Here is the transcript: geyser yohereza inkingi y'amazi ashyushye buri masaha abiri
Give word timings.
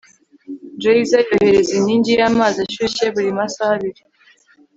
geyser 0.81 1.23
yohereza 1.31 1.71
inkingi 1.77 2.11
y'amazi 2.19 2.57
ashyushye 2.65 3.05
buri 3.13 3.29
masaha 3.37 3.71
abiri 3.77 4.01